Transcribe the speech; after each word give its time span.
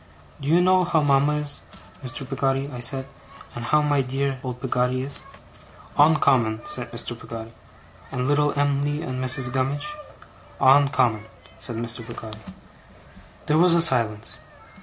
'Do 0.39 0.49
you 0.49 0.61
know 0.61 0.83
how 0.83 1.03
mama 1.03 1.33
is, 1.33 1.61
Mr. 2.03 2.27
Peggotty?' 2.27 2.71
I 2.73 2.79
said. 2.79 3.05
'And 3.53 3.65
how 3.65 3.83
my 3.83 4.01
dear, 4.01 4.31
dear, 4.31 4.39
old 4.43 4.59
Peggotty 4.59 5.03
is?' 5.03 5.19
'Oncommon,' 5.95 6.65
said 6.65 6.91
Mr. 6.91 7.09
Peggotty. 7.15 7.53
'And 8.11 8.27
little 8.27 8.51
Em'ly, 8.59 9.03
and 9.03 9.23
Mrs. 9.23 9.53
Gummidge?' 9.53 9.93
'On 10.59 10.87
common,' 10.87 11.27
said 11.59 11.75
Mr. 11.75 12.03
Peggotty. 12.03 12.39
There 13.45 13.59
was 13.59 13.75
a 13.75 13.81
silence. 13.83 14.39